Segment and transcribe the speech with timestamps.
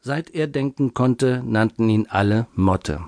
[0.00, 3.00] Seit er denken konnte, nannten ihn alle Motte.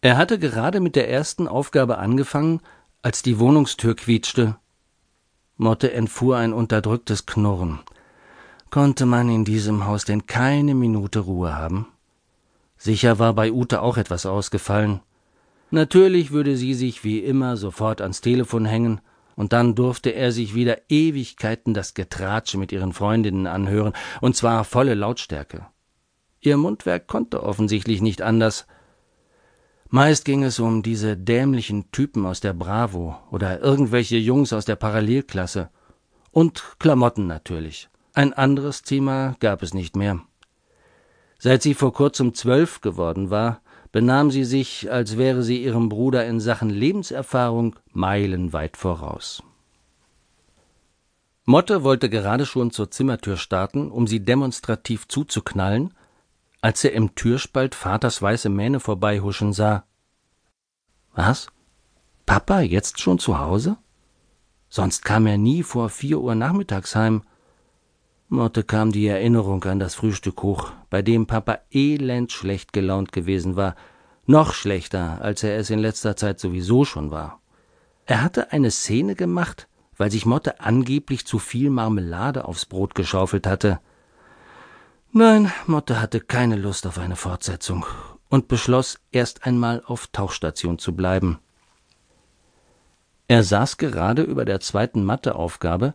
[0.00, 2.60] Er hatte gerade mit der ersten Aufgabe angefangen,
[3.02, 4.56] als die Wohnungstür quietschte.
[5.56, 7.80] Motte entfuhr ein unterdrücktes Knurren.
[8.70, 11.86] Konnte man in diesem Haus denn keine Minute Ruhe haben?
[12.78, 15.00] Sicher war bei Ute auch etwas ausgefallen.
[15.70, 19.00] Natürlich würde sie sich wie immer sofort ans Telefon hängen,
[19.36, 24.64] und dann durfte er sich wieder Ewigkeiten das Getratsche mit ihren Freundinnen anhören, und zwar
[24.64, 25.66] volle Lautstärke.
[26.40, 28.66] Ihr Mundwerk konnte offensichtlich nicht anders.
[29.88, 34.76] Meist ging es um diese dämlichen Typen aus der Bravo oder irgendwelche Jungs aus der
[34.76, 35.68] Parallelklasse.
[36.30, 37.88] Und Klamotten natürlich.
[38.14, 40.20] Ein anderes Thema gab es nicht mehr.
[41.38, 46.26] Seit sie vor kurzem zwölf geworden war, benahm sie sich, als wäre sie ihrem Bruder
[46.26, 49.42] in Sachen Lebenserfahrung meilenweit voraus.
[51.44, 55.94] Motte wollte gerade schon zur Zimmertür starten, um sie demonstrativ zuzuknallen,
[56.60, 59.84] als er im Türspalt Vaters weiße Mähne vorbeihuschen sah.
[61.14, 61.48] Was?
[62.26, 63.78] Papa jetzt schon zu Hause?
[64.68, 67.22] Sonst kam er nie vor vier Uhr nachmittags heim.
[68.32, 73.56] Motte kam die Erinnerung an das Frühstück hoch, bei dem Papa elend schlecht gelaunt gewesen
[73.56, 73.74] war,
[74.24, 77.40] noch schlechter, als er es in letzter Zeit sowieso schon war.
[78.06, 83.48] Er hatte eine Szene gemacht, weil sich Motte angeblich zu viel Marmelade aufs Brot geschaufelt
[83.48, 83.80] hatte.
[85.10, 87.84] Nein, Motte hatte keine Lust auf eine Fortsetzung
[88.28, 91.40] und beschloss, erst einmal auf Tauchstation zu bleiben.
[93.26, 95.94] Er saß gerade über der zweiten Matheaufgabe,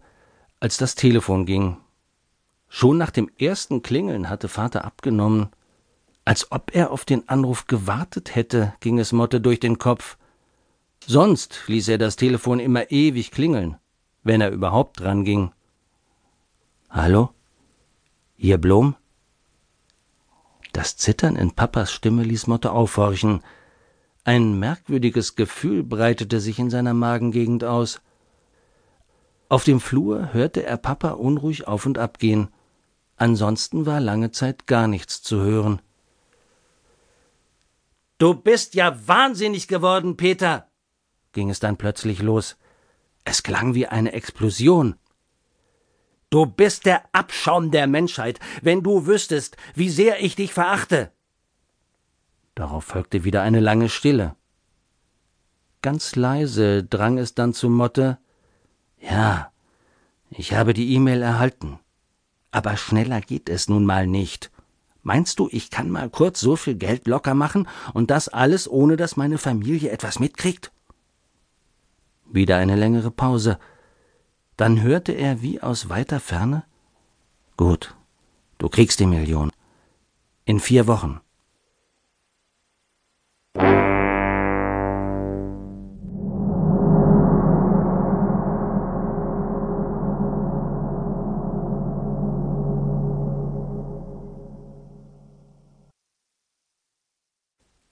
[0.60, 1.78] als das Telefon ging
[2.70, 5.50] Schon nach dem ersten Klingeln hatte Vater abgenommen.
[6.26, 10.18] Als ob er auf den Anruf gewartet hätte, ging es Motte durch den Kopf.
[11.06, 13.78] Sonst ließ er das Telefon immer ewig klingeln,
[14.24, 15.52] wenn er überhaupt dran ging.
[16.90, 17.30] Hallo?
[18.38, 18.96] Hier Blom?
[20.74, 23.42] Das Zittern in Papas Stimme ließ Motte aufhorchen.
[24.24, 28.02] Ein merkwürdiges Gefühl breitete sich in seiner Magengegend aus.
[29.48, 32.50] Auf dem Flur hörte er Papa unruhig auf und ab gehen.
[33.18, 35.82] Ansonsten war lange Zeit gar nichts zu hören.
[38.18, 40.70] Du bist ja wahnsinnig geworden, Peter,
[41.34, 42.58] ging es dann plötzlich los.
[43.26, 44.96] Es klang wie eine Explosion.
[46.30, 51.12] Du bist der Abschaum der Menschheit, wenn du wüsstest, wie sehr ich dich verachte.
[52.56, 54.36] Darauf folgte wieder eine lange Stille.
[55.82, 58.18] Ganz leise drang es dann zu Motte
[59.00, 59.52] Ja,
[60.30, 61.80] ich habe die E-Mail erhalten.
[62.56, 64.50] Aber schneller geht es nun mal nicht.
[65.04, 68.96] Meinst du, ich kann mal kurz so viel Geld locker machen und das alles, ohne
[68.96, 70.72] dass meine Familie etwas mitkriegt?
[72.32, 73.60] Wieder eine längere Pause.
[74.56, 76.64] Dann hörte er wie aus weiter Ferne
[77.58, 77.94] Gut,
[78.58, 79.52] du kriegst die Million.
[80.46, 81.20] In vier Wochen.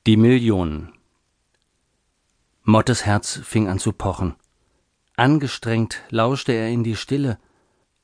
[0.06, 0.91] Die Millionen.
[2.64, 4.36] Mottes Herz fing an zu pochen.
[5.16, 7.40] Angestrengt lauschte er in die Stille,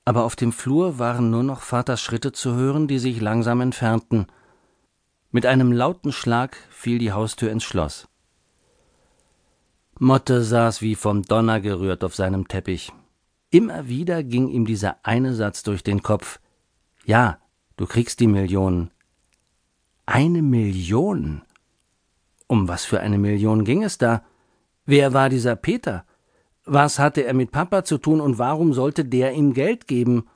[0.06, 4.28] aber auf dem Flur waren nur noch Vaters Schritte zu hören, die sich langsam entfernten.
[5.32, 8.08] Mit einem lauten Schlag fiel die Haustür ins Schloss.
[10.00, 12.94] Motte saß wie vom Donner gerührt auf seinem Teppich.
[13.50, 16.40] Immer wieder ging ihm dieser eine Satz durch den Kopf.
[17.04, 17.40] Ja,
[17.76, 18.90] du kriegst die Millionen.
[20.06, 21.42] Eine Million?
[22.50, 24.24] Um was für eine Million ging es da?
[24.84, 26.04] Wer war dieser Peter?
[26.66, 30.28] Was hatte er mit Papa zu tun und warum sollte der ihm Geld geben?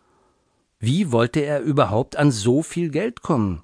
[0.79, 3.63] Wie wollte er überhaupt an so viel Geld kommen?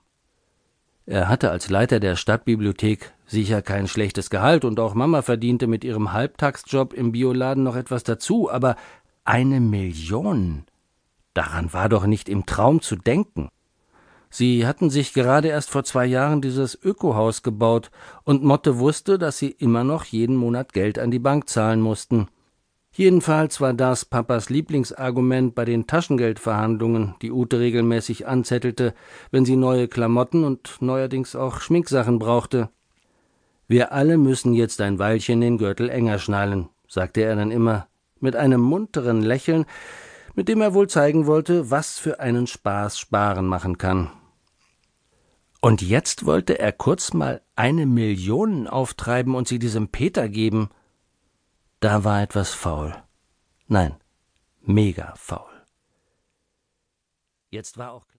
[1.05, 5.83] Er hatte als Leiter der Stadtbibliothek sicher kein schlechtes Gehalt und auch Mama verdiente mit
[5.83, 8.77] ihrem Halbtagsjob im Bioladen noch etwas dazu, aber
[9.25, 10.63] eine Million.
[11.35, 13.49] Daran war doch nicht im Traum zu denken.
[14.29, 17.89] Sie hatten sich gerade erst vor zwei Jahren dieses Ökohaus gebaut,
[18.23, 22.27] und Motte wusste, dass sie immer noch jeden Monat Geld an die Bank zahlen mussten.
[22.91, 28.93] Jedenfalls war das Papas Lieblingsargument bei den Taschengeldverhandlungen, die Ute regelmäßig anzettelte,
[29.31, 32.69] wenn sie neue Klamotten und neuerdings auch Schminksachen brauchte.
[33.67, 37.87] Wir alle müssen jetzt ein Weilchen den Gürtel enger schnallen, sagte er dann immer,
[38.19, 39.65] mit einem munteren Lächeln,
[40.35, 44.09] mit dem er wohl zeigen wollte, was für einen Spaß Sparen machen kann.
[45.61, 50.69] Und jetzt wollte er kurz mal eine Million auftreiben und sie diesem Peter geben.
[51.81, 52.95] Da war etwas faul.
[53.67, 53.95] Nein,
[54.61, 55.49] mega faul.
[57.49, 58.05] Jetzt war auch.